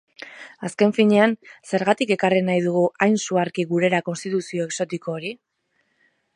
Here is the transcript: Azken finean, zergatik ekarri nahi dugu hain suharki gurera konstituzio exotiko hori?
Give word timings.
Azken 0.69 0.93
finean, 0.99 1.35
zergatik 1.73 2.13
ekarri 2.15 2.41
nahi 2.49 2.63
dugu 2.69 2.83
hain 3.05 3.19
suharki 3.27 3.67
gurera 3.75 4.03
konstituzio 4.11 4.69
exotiko 4.71 5.19
hori? 5.19 5.35